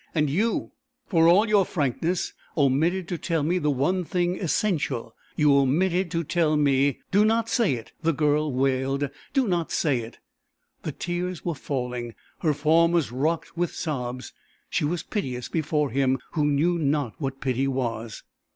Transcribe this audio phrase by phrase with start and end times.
[0.15, 0.71] And you,
[1.05, 6.23] for all your frankness, omitted to tell me the one thing essential: you omitted to
[6.23, 10.17] tell me" "Do not say it," the girl wailed; "do not say it."
[10.81, 14.33] The tears were falling, her form was rocked with sobs.
[14.71, 18.23] She was piteous before him who knew not what pity was.